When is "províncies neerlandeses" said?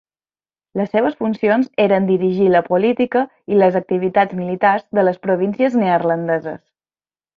5.29-6.59